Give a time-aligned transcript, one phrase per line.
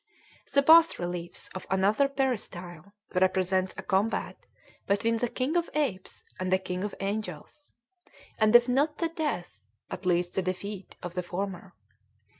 [0.51, 4.35] The bass reliefs of another peristyle represent a combat
[4.87, 7.71] between the king of apes and the king of angels,
[8.39, 9.61] and if not the death,
[9.91, 11.75] at least the defeat, of the former.